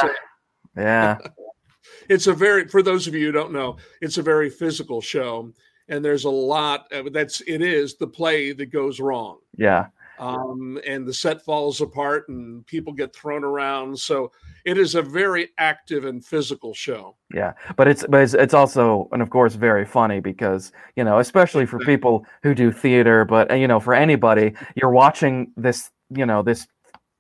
Yeah. 0.77 1.19
it's 2.09 2.27
a 2.27 2.35
very 2.35 2.69
for 2.69 2.83
those 2.83 3.07
of 3.07 3.15
you 3.15 3.27
who 3.27 3.33
don't 3.33 3.53
know, 3.53 3.77
it's 4.01 4.19
a 4.19 4.23
very 4.23 4.51
physical 4.51 5.01
show, 5.01 5.51
and 5.89 6.05
there's 6.05 6.25
a 6.25 6.31
lot. 6.31 6.87
That's 7.13 7.41
it 7.43 7.63
is 7.63 7.97
the 7.97 8.07
play 8.07 8.53
that 8.53 8.67
goes 8.67 9.01
wrong. 9.01 9.39
Yeah 9.57 9.87
um, 10.19 10.79
and 10.87 11.07
the 11.07 11.15
set 11.15 11.45
falls 11.45 11.81
apart 11.81 12.29
and 12.29 12.67
people 12.67 12.93
get 12.93 13.15
thrown 13.15 13.45
around. 13.45 13.99
So 13.99 14.31
it 14.65 14.79
is 14.79 14.95
a 14.95 15.03
very 15.03 15.51
active 15.59 16.05
and 16.05 16.25
physical 16.25 16.73
show. 16.75 17.17
Yeah, 17.33 17.53
but 17.77 17.89
it's 17.89 18.05
but 18.09 18.23
it's, 18.23 18.35
it's 18.35 18.55
also 18.55 19.09
and 19.13 19.23
of 19.23 19.31
course 19.31 19.55
very 19.55 19.85
funny 19.85 20.21
because 20.21 20.73
you 20.97 21.05
know 21.05 21.19
especially 21.19 21.67
for 21.67 21.79
people 21.81 22.27
who 22.43 22.55
do 22.55 22.71
theater, 22.71 23.25
but 23.25 23.59
you 23.59 23.69
know 23.69 23.81
for 23.81 23.95
anybody, 23.95 24.55
you're 24.77 24.91
watching 24.91 25.53
this 25.57 25.91
you 26.11 26.27
know 26.27 26.43
this 26.43 26.67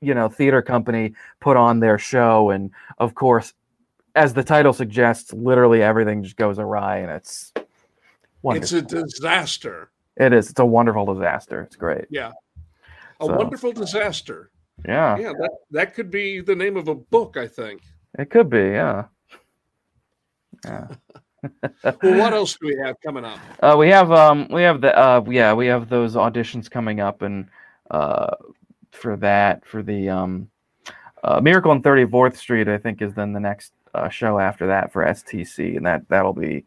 you 0.00 0.14
know 0.14 0.28
theater 0.28 0.62
company 0.62 1.14
put 1.40 1.56
on 1.56 1.80
their 1.80 1.98
show, 1.98 2.50
and 2.50 2.70
of 2.98 3.14
course, 3.14 3.52
as 4.14 4.34
the 4.34 4.44
title 4.44 4.72
suggests, 4.72 5.32
literally 5.32 5.82
everything 5.82 6.22
just 6.22 6.36
goes 6.36 6.58
awry, 6.58 6.98
and 6.98 7.10
it's 7.10 7.52
wonderful. 8.42 8.78
it's 8.78 8.92
a 8.92 9.02
disaster. 9.02 9.90
It 10.16 10.32
is. 10.32 10.48
It's 10.48 10.60
a 10.60 10.64
wonderful 10.64 11.12
disaster. 11.12 11.62
It's 11.62 11.74
great. 11.74 12.04
Yeah 12.08 12.32
a 13.20 13.26
so, 13.26 13.34
wonderful 13.34 13.72
disaster. 13.72 14.50
Yeah. 14.86 15.16
Yeah, 15.16 15.32
that, 15.38 15.50
that 15.70 15.94
could 15.94 16.10
be 16.10 16.40
the 16.40 16.54
name 16.54 16.76
of 16.76 16.88
a 16.88 16.94
book, 16.94 17.36
I 17.36 17.46
think. 17.46 17.82
It 18.18 18.30
could 18.30 18.50
be, 18.50 18.58
yeah. 18.58 19.06
Yeah. 20.64 20.86
well, 22.02 22.18
what 22.18 22.32
else 22.32 22.56
do 22.56 22.68
we 22.68 22.76
have 22.82 22.96
coming 23.04 23.22
up? 23.22 23.38
Uh, 23.62 23.76
we 23.78 23.90
have 23.90 24.10
um 24.10 24.48
we 24.50 24.62
have 24.62 24.80
the 24.80 24.98
uh 24.98 25.22
yeah, 25.28 25.52
we 25.52 25.66
have 25.66 25.90
those 25.90 26.14
auditions 26.14 26.70
coming 26.70 27.00
up 27.00 27.20
and 27.20 27.50
uh 27.90 28.34
for 28.92 29.18
that 29.18 29.66
for 29.66 29.82
the 29.82 30.08
um 30.08 30.48
uh, 31.22 31.40
Miracle 31.42 31.70
on 31.70 31.82
34th 31.82 32.36
Street 32.36 32.66
I 32.66 32.78
think 32.78 33.02
is 33.02 33.12
then 33.12 33.34
the 33.34 33.40
next 33.40 33.74
uh, 33.92 34.08
show 34.08 34.38
after 34.38 34.66
that 34.68 34.90
for 34.90 35.04
STC 35.04 35.76
and 35.76 35.84
that 35.84 36.08
that'll 36.08 36.32
be 36.32 36.64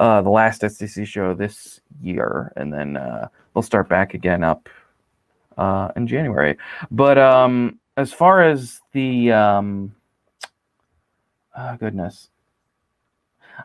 uh 0.00 0.20
the 0.22 0.30
last 0.30 0.62
STC 0.62 1.06
show 1.06 1.32
this 1.32 1.80
year 2.02 2.52
and 2.56 2.72
then 2.72 2.96
uh 2.96 3.28
we'll 3.54 3.62
start 3.62 3.88
back 3.88 4.14
again 4.14 4.42
up 4.42 4.68
uh, 5.58 5.88
in 5.96 6.06
January. 6.06 6.56
But 6.90 7.18
um, 7.18 7.78
as 7.96 8.12
far 8.12 8.42
as 8.42 8.80
the 8.92 9.32
um, 9.32 9.94
oh, 11.56 11.76
goodness, 11.78 12.30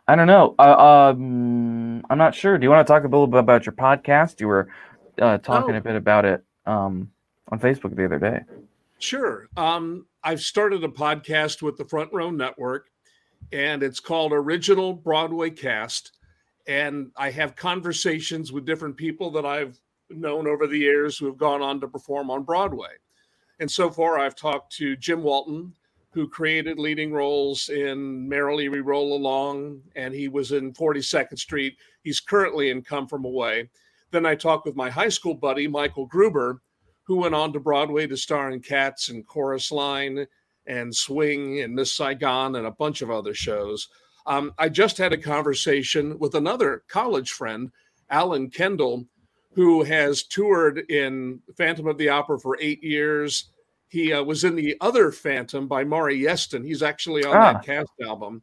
I 0.08 0.16
don't 0.16 0.28
know. 0.28 0.56
Uh, 0.58 1.12
um, 1.12 2.06
I'm 2.10 2.18
not 2.18 2.36
sure. 2.36 2.58
Do 2.58 2.64
you 2.64 2.70
want 2.70 2.86
to 2.86 2.92
talk 2.92 3.04
a 3.04 3.08
little 3.08 3.28
bit 3.28 3.40
about 3.40 3.66
your 3.66 3.74
podcast? 3.74 4.42
You 4.42 4.48
were 4.48 4.68
uh, 5.22 5.38
talking 5.38 5.76
oh. 5.76 5.78
a 5.78 5.82
bit 5.82 5.96
about 5.96 6.26
it 6.26 6.44
um, 6.66 7.12
on 7.50 7.60
Facebook 7.60 7.96
the 7.96 8.06
other 8.06 8.20
day. 8.20 8.42
Sure. 8.98 9.48
Um, 9.56 10.08
I've 10.24 10.42
started 10.42 10.84
a 10.84 10.88
podcast 10.88 11.62
with 11.62 11.78
the 11.78 11.86
Front 11.86 12.12
Row 12.14 12.32
Network, 12.32 12.90
and 13.52 13.84
it's 13.84 14.00
called 14.00 14.34
Original 14.34 14.94
Broadway 14.94 15.50
Cast. 15.50 16.14
And 16.66 17.12
I 17.18 17.30
have 17.30 17.58
conversations 17.58 18.54
with 18.54 18.66
different 18.66 18.96
people 18.96 19.30
that 19.32 19.46
I've 19.46 19.78
known 20.17 20.48
over 20.48 20.67
the 20.67 20.77
years 20.77 21.17
who 21.17 21.25
have 21.25 21.38
gone 21.38 21.62
on 21.62 21.79
to 21.82 21.88
perform 21.88 22.29
on 22.29 22.43
Broadway. 22.43 22.89
And 23.60 23.70
so 23.70 23.89
far, 23.89 24.20
I've 24.20 24.36
talked 24.36 24.74
to 24.74 24.96
Jim 24.96 25.24
Walton, 25.24 25.74
who 26.12 26.27
created 26.27 26.77
leading 26.77 27.12
roles 27.12 27.70
in 27.70 28.27
Merrily 28.27 28.70
We 28.70 28.82
Roll 28.82 29.15
Along, 29.15 29.82
and 29.96 30.13
he 30.13 30.27
was 30.27 30.51
in 30.51 30.74
42nd 30.74 31.38
Street. 31.38 31.77
He's 32.03 32.20
currently 32.20 32.70
in 32.70 32.84
Come 32.84 33.08
From 33.08 33.25
Away. 33.25 33.70
Then 34.12 34.25
I 34.25 34.36
talked 34.36 34.65
with 34.65 34.75
my 34.75 34.89
high 34.89 35.10
school 35.10 35.34
buddy, 35.34 35.67
Michael 35.67 36.05
Gruber, 36.05 36.62
who 37.03 37.17
went 37.17 37.36
on 37.36 37.51
to 37.53 37.60
Broadway 37.60 38.05
to 38.08 38.15
star 38.15 38.51
in 38.51 38.60
Cats 38.60 39.10
and 39.10 39.25
Chorus 39.25 39.72
Line 39.72 40.27
and 40.67 40.96
Swing 40.96 41.62
and 41.62 41.74
Miss 41.74 41.91
Saigon 41.91 42.55
and 42.55 42.67
a 42.67 42.72
bunch 42.72 43.01
of 43.01 43.12
other 43.12 43.34
shows. 43.34 43.89
Um, 44.25 44.53
I 44.58 44.70
just 44.70 44.98
had 44.98 45.13
a 45.13 45.17
conversation 45.17 46.17
with 46.20 46.36
another 46.36 46.84
college 46.88 47.32
friend, 47.32 47.72
Alan 48.10 48.50
Kendall, 48.50 49.05
who 49.54 49.84
has 49.84 50.24
toured 50.24 50.80
in 50.90 51.40
Phantom 51.56 51.88
of 51.88 51.98
the 51.98 52.10
Opera 52.10 52.40
for 52.40 52.58
eight 52.60 52.84
years. 52.84 53.52
He 53.88 54.12
uh, 54.12 54.24
was 54.24 54.44
in 54.44 54.56
the 54.56 54.76
other 54.82 55.12
Phantom 55.12 55.68
by 55.68 55.84
Maury 55.84 56.20
Yeston. 56.20 56.66
He's 56.66 56.82
actually 56.82 57.24
on 57.24 57.36
ah. 57.36 57.54
that 57.54 57.64
cast 57.64 57.92
album. 58.04 58.42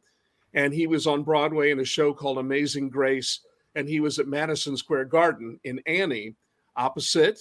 And 0.53 0.73
he 0.73 0.87
was 0.87 1.07
on 1.07 1.23
Broadway 1.23 1.71
in 1.71 1.79
a 1.79 1.85
show 1.85 2.13
called 2.13 2.37
Amazing 2.37 2.89
Grace. 2.89 3.41
And 3.75 3.87
he 3.87 3.99
was 3.99 4.19
at 4.19 4.27
Madison 4.27 4.75
Square 4.75 5.05
Garden 5.05 5.59
in 5.63 5.81
Annie, 5.85 6.35
opposite, 6.75 7.39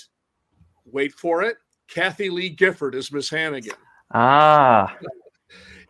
wait 0.84 1.12
for 1.12 1.42
it, 1.42 1.56
Kathie 1.88 2.30
Lee 2.30 2.48
Gifford 2.48 2.94
as 2.94 3.12
Miss 3.12 3.30
Hannigan. 3.30 3.74
Ah. 4.12 4.96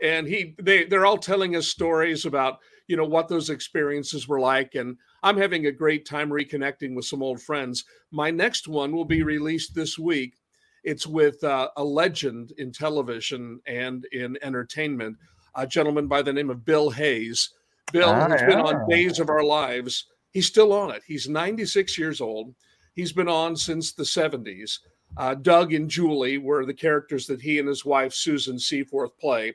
and 0.02 0.26
he 0.26 0.54
they 0.58 0.84
they're 0.84 1.06
all 1.06 1.18
telling 1.18 1.56
us 1.56 1.68
stories 1.68 2.26
about 2.26 2.58
you 2.86 2.96
know 2.96 3.04
what 3.04 3.28
those 3.28 3.50
experiences 3.50 4.28
were 4.28 4.40
like 4.40 4.74
and 4.74 4.96
i'm 5.22 5.36
having 5.36 5.66
a 5.66 5.72
great 5.72 6.06
time 6.06 6.30
reconnecting 6.30 6.94
with 6.94 7.04
some 7.04 7.22
old 7.22 7.40
friends. 7.40 7.84
My 8.10 8.30
next 8.30 8.68
one 8.68 8.92
will 8.92 9.04
be 9.04 9.22
released 9.22 9.74
this 9.74 9.98
week. 9.98 10.34
It's 10.82 11.06
with 11.06 11.42
uh, 11.44 11.70
a 11.76 11.84
legend 11.84 12.52
in 12.58 12.72
television 12.72 13.60
and 13.66 14.06
in 14.12 14.38
entertainment 14.42 15.16
a 15.56 15.66
gentleman 15.66 16.06
by 16.06 16.22
the 16.22 16.32
name 16.32 16.50
of 16.50 16.64
bill 16.64 16.90
hayes. 16.90 17.50
Bill 17.92 18.10
ah, 18.10 18.28
has 18.28 18.40
yeah. 18.40 18.46
been 18.46 18.60
on 18.60 18.88
days 18.88 19.18
of 19.18 19.28
our 19.28 19.42
lives. 19.42 20.06
He's 20.30 20.46
still 20.46 20.72
on 20.72 20.92
it. 20.92 21.02
He's 21.06 21.28
96 21.28 21.98
years 21.98 22.20
old. 22.20 22.54
He's 22.94 23.12
been 23.12 23.28
on 23.28 23.56
since 23.56 23.92
the 23.92 24.04
70s 24.04 24.78
uh, 25.16 25.34
doug 25.34 25.72
and 25.72 25.88
julie 25.88 26.38
were 26.38 26.64
the 26.64 26.74
characters 26.74 27.26
that 27.26 27.40
he 27.40 27.58
and 27.58 27.68
his 27.68 27.84
wife 27.84 28.12
susan 28.12 28.58
seaforth 28.58 29.16
play. 29.18 29.54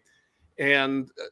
And 0.58 1.10
uh, 1.22 1.26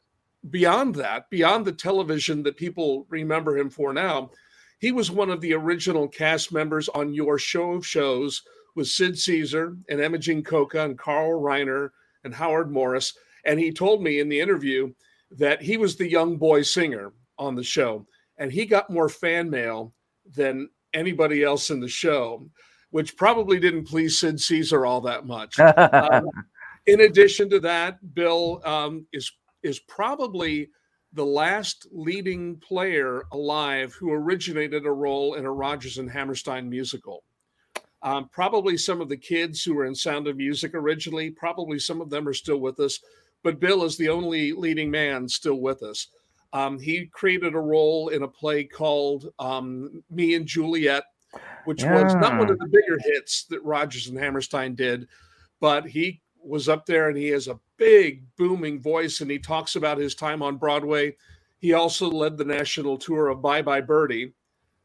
beyond 0.50 0.94
that, 0.96 1.30
beyond 1.30 1.64
the 1.64 1.72
television 1.72 2.42
that 2.42 2.56
people 2.56 3.06
remember 3.08 3.56
him 3.56 3.70
for 3.70 3.92
now, 3.92 4.30
he 4.78 4.92
was 4.92 5.10
one 5.10 5.30
of 5.30 5.40
the 5.40 5.54
original 5.54 6.08
cast 6.08 6.52
members 6.52 6.88
on 6.90 7.14
Your 7.14 7.38
Show 7.38 7.72
of 7.72 7.86
Shows 7.86 8.42
with 8.74 8.88
Sid 8.88 9.18
Caesar 9.18 9.76
and 9.88 10.00
Imogene 10.00 10.42
Coca 10.42 10.84
and 10.84 10.98
Carl 10.98 11.40
Reiner 11.40 11.90
and 12.24 12.34
Howard 12.34 12.70
Morris. 12.70 13.14
And 13.44 13.58
he 13.58 13.72
told 13.72 14.02
me 14.02 14.20
in 14.20 14.28
the 14.28 14.40
interview 14.40 14.92
that 15.30 15.62
he 15.62 15.76
was 15.76 15.96
the 15.96 16.08
young 16.08 16.36
boy 16.36 16.62
singer 16.62 17.12
on 17.38 17.54
the 17.54 17.62
show, 17.62 18.06
and 18.38 18.52
he 18.52 18.66
got 18.66 18.90
more 18.90 19.08
fan 19.08 19.48
mail 19.48 19.92
than 20.34 20.68
anybody 20.92 21.42
else 21.42 21.70
in 21.70 21.80
the 21.80 21.88
show, 21.88 22.48
which 22.90 23.16
probably 23.16 23.58
didn't 23.58 23.88
please 23.88 24.18
Sid 24.20 24.40
Caesar 24.40 24.86
all 24.86 25.00
that 25.02 25.26
much. 25.26 25.58
um, 25.60 26.28
in 26.86 27.00
addition 27.00 27.48
to 27.50 27.60
that, 27.60 28.14
Bill 28.14 28.60
um, 28.64 29.06
is 29.12 29.32
is 29.64 29.80
probably 29.80 30.70
the 31.14 31.24
last 31.24 31.86
leading 31.92 32.56
player 32.56 33.24
alive 33.32 33.94
who 33.94 34.12
originated 34.12 34.84
a 34.84 34.90
role 34.90 35.34
in 35.34 35.44
a 35.44 35.52
Rodgers 35.52 35.98
and 35.98 36.10
Hammerstein 36.10 36.68
musical. 36.68 37.22
Um, 38.02 38.28
probably 38.30 38.76
some 38.76 39.00
of 39.00 39.08
the 39.08 39.16
kids 39.16 39.62
who 39.62 39.74
were 39.74 39.86
in 39.86 39.94
Sound 39.94 40.26
of 40.26 40.36
Music 40.36 40.74
originally, 40.74 41.30
probably 41.30 41.78
some 41.78 42.00
of 42.00 42.10
them 42.10 42.28
are 42.28 42.34
still 42.34 42.58
with 42.58 42.78
us, 42.80 43.00
but 43.42 43.60
Bill 43.60 43.84
is 43.84 43.96
the 43.96 44.10
only 44.10 44.52
leading 44.52 44.90
man 44.90 45.28
still 45.28 45.60
with 45.60 45.82
us. 45.82 46.08
Um, 46.52 46.78
he 46.78 47.06
created 47.06 47.54
a 47.54 47.60
role 47.60 48.08
in 48.08 48.22
a 48.22 48.28
play 48.28 48.64
called 48.64 49.32
um, 49.38 50.04
Me 50.10 50.34
and 50.34 50.46
Juliet, 50.46 51.04
which 51.64 51.82
yeah. 51.82 52.02
was 52.02 52.14
not 52.14 52.38
one 52.38 52.50
of 52.50 52.58
the 52.58 52.66
bigger 52.66 52.98
hits 53.02 53.44
that 53.44 53.64
Rodgers 53.64 54.08
and 54.08 54.18
Hammerstein 54.18 54.74
did, 54.74 55.08
but 55.60 55.86
he 55.86 56.20
was 56.44 56.68
up 56.68 56.86
there 56.86 57.08
and 57.08 57.16
he 57.16 57.28
has 57.28 57.48
a 57.48 57.58
big 57.76 58.24
booming 58.36 58.80
voice 58.80 59.20
and 59.20 59.30
he 59.30 59.38
talks 59.38 59.76
about 59.76 59.98
his 59.98 60.14
time 60.14 60.42
on 60.42 60.56
Broadway. 60.56 61.16
He 61.58 61.72
also 61.72 62.08
led 62.10 62.36
the 62.36 62.44
national 62.44 62.98
tour 62.98 63.28
of 63.28 63.42
Bye 63.42 63.62
Bye 63.62 63.80
Birdie. 63.80 64.32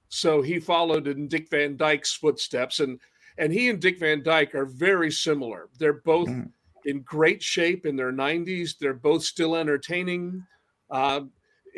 So 0.09 0.41
he 0.41 0.59
followed 0.59 1.07
in 1.07 1.27
Dick 1.27 1.49
Van 1.49 1.77
Dyke's 1.77 2.13
footsteps 2.13 2.79
and 2.79 2.99
and 3.37 3.53
he 3.53 3.69
and 3.69 3.79
Dick 3.79 3.99
Van 3.99 4.21
Dyke 4.21 4.53
are 4.53 4.65
very 4.65 5.11
similar. 5.11 5.69
They're 5.77 6.01
both 6.01 6.27
mm. 6.27 6.49
in 6.85 7.01
great 7.01 7.41
shape 7.41 7.85
in 7.85 7.95
their 7.95 8.11
90s. 8.11 8.77
They're 8.77 8.93
both 8.93 9.23
still 9.23 9.55
entertaining. 9.55 10.45
Uh, 10.91 11.21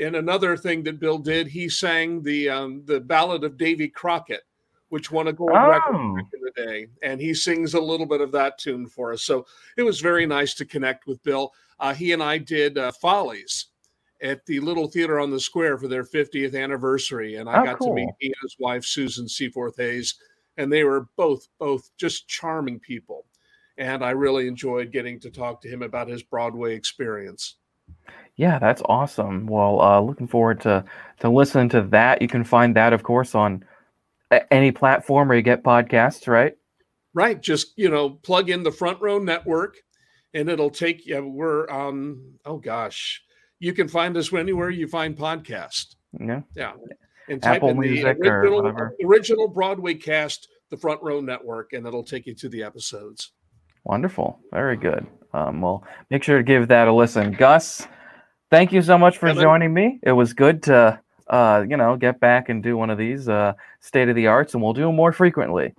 and 0.01 0.15
another 0.15 0.57
thing 0.57 0.81
that 0.83 0.99
Bill 0.99 1.19
did, 1.19 1.47
he 1.47 1.69
sang 1.69 2.23
the 2.23 2.49
um, 2.49 2.83
the 2.85 2.99
Ballad 2.99 3.43
of 3.43 3.57
Davy 3.57 3.89
Crockett 3.89 4.41
which 4.91 5.09
won 5.09 5.29
a 5.29 5.33
gold 5.33 5.51
oh. 5.53 5.69
record 5.69 6.25
back 6.55 6.65
in 6.65 6.65
the 6.65 6.71
day. 6.71 6.87
And 7.03 7.19
he 7.19 7.33
sings 7.33 7.73
a 7.73 7.81
little 7.81 8.05
bit 8.05 8.21
of 8.21 8.31
that 8.33 8.57
tune 8.57 8.87
for 8.87 9.13
us. 9.13 9.23
So 9.23 9.45
it 9.77 9.83
was 9.83 9.99
very 9.99 10.25
nice 10.25 10.53
to 10.55 10.65
connect 10.65 11.07
with 11.07 11.23
Bill. 11.23 11.51
Uh, 11.79 11.93
he 11.93 12.11
and 12.11 12.21
I 12.23 12.37
did 12.37 12.77
uh, 12.77 12.91
Follies 12.91 13.67
at 14.21 14.45
the 14.45 14.59
Little 14.59 14.87
Theater 14.87 15.19
on 15.19 15.31
the 15.31 15.39
Square 15.39 15.79
for 15.79 15.87
their 15.87 16.03
50th 16.03 16.55
anniversary. 16.55 17.35
And 17.35 17.49
I 17.49 17.61
oh, 17.61 17.65
got 17.65 17.79
cool. 17.79 17.89
to 17.89 17.93
meet 17.93 18.09
he 18.19 18.27
and 18.27 18.35
his 18.41 18.55
wife, 18.59 18.85
Susan 18.85 19.27
Seaforth 19.27 19.77
Hayes. 19.77 20.15
And 20.57 20.71
they 20.71 20.83
were 20.83 21.07
both, 21.17 21.47
both 21.59 21.89
just 21.97 22.27
charming 22.27 22.79
people. 22.79 23.25
And 23.77 24.03
I 24.03 24.11
really 24.11 24.47
enjoyed 24.47 24.91
getting 24.91 25.19
to 25.21 25.31
talk 25.31 25.61
to 25.61 25.69
him 25.69 25.81
about 25.81 26.07
his 26.07 26.21
Broadway 26.21 26.75
experience. 26.75 27.55
Yeah, 28.35 28.59
that's 28.59 28.81
awesome. 28.85 29.47
Well, 29.47 29.81
uh, 29.81 29.99
looking 29.99 30.27
forward 30.27 30.61
to 30.61 30.83
to 31.19 31.29
listening 31.29 31.69
to 31.69 31.81
that. 31.83 32.21
You 32.21 32.27
can 32.27 32.43
find 32.43 32.75
that, 32.75 32.93
of 32.93 33.03
course, 33.03 33.35
on 33.35 33.63
any 34.49 34.71
platform 34.71 35.27
where 35.27 35.37
you 35.37 35.43
get 35.43 35.63
podcasts, 35.63 36.27
right? 36.27 36.53
Right. 37.13 37.41
Just 37.41 37.73
you 37.77 37.89
know, 37.89 38.09
plug 38.09 38.49
in 38.49 38.63
the 38.63 38.71
Front 38.71 39.01
Row 39.01 39.19
Network, 39.19 39.77
and 40.33 40.49
it'll 40.49 40.69
take 40.69 41.05
you. 41.05 41.25
We're 41.27 41.69
um. 41.69 42.35
Oh 42.45 42.57
gosh, 42.57 43.21
you 43.59 43.73
can 43.73 43.87
find 43.87 44.15
us 44.17 44.33
anywhere 44.33 44.69
you 44.69 44.87
find 44.87 45.15
podcast. 45.15 45.95
Yeah. 46.19 46.41
Yeah. 46.55 46.73
And 47.29 47.41
type 47.41 47.57
Apple 47.57 47.69
in 47.69 47.79
Music 47.79 48.17
the 48.19 48.27
original, 48.27 48.91
original 49.05 49.47
Broadway 49.47 49.93
cast, 49.93 50.47
the 50.69 50.77
Front 50.77 51.01
Row 51.01 51.21
Network, 51.21 51.73
and 51.73 51.85
it'll 51.85 52.03
take 52.03 52.25
you 52.25 52.33
to 52.35 52.49
the 52.49 52.63
episodes. 52.63 53.31
Wonderful. 53.83 54.39
Very 54.51 54.77
good. 54.77 55.05
Um, 55.33 55.61
well, 55.61 55.83
make 56.09 56.23
sure 56.23 56.37
to 56.37 56.43
give 56.43 56.67
that 56.67 56.87
a 56.87 56.93
listen. 56.93 57.31
Gus, 57.31 57.87
thank 58.49 58.71
you 58.73 58.81
so 58.81 58.97
much 58.97 59.17
for 59.17 59.33
joining 59.33 59.73
me. 59.73 59.99
It 60.03 60.11
was 60.11 60.33
good 60.33 60.63
to 60.63 60.99
uh, 61.31 61.65
you 61.67 61.77
know, 61.77 61.95
get 61.95 62.19
back 62.19 62.49
and 62.49 62.61
do 62.61 62.77
one 62.77 62.89
of 62.89 62.97
these 62.97 63.27
uh, 63.27 63.53
state 63.79 64.09
of 64.09 64.15
the 64.15 64.27
arts, 64.27 64.53
and 64.53 64.61
we'll 64.61 64.73
do 64.73 64.81
them 64.81 64.95
more 64.95 65.13
frequently. 65.13 65.73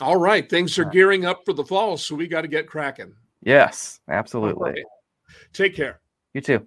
All 0.00 0.16
right, 0.16 0.48
things 0.48 0.78
are 0.78 0.84
gearing 0.84 1.24
up 1.24 1.42
for 1.44 1.52
the 1.52 1.64
fall, 1.64 1.96
so 1.96 2.14
we 2.14 2.26
got 2.26 2.42
to 2.42 2.48
get 2.48 2.66
cracking. 2.66 3.12
Yes, 3.42 4.00
absolutely. 4.08 4.84
Take 5.52 5.74
care. 5.74 6.00
You 6.34 6.40
too. 6.40 6.66